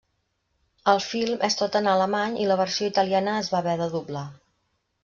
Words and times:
El 0.93 1.01
film 1.09 1.45
és 1.49 1.59
tot 1.61 1.77
en 1.81 1.91
alemany 1.93 2.35
i 2.41 2.49
la 2.53 2.59
versió 2.63 2.91
italiana 2.95 3.39
es 3.45 3.55
va 3.55 3.63
haver 3.63 3.79
de 3.85 3.95
doblar. 3.97 4.27